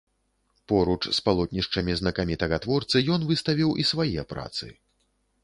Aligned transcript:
Поруч 0.71 1.03
з 1.07 1.13
палотнішчамі 1.27 1.97
знакамітага 1.99 2.59
творцы 2.65 2.97
ён 3.17 3.21
выставіў 3.33 3.77
і 3.85 3.87
свае 3.93 4.21
працы. 4.35 4.73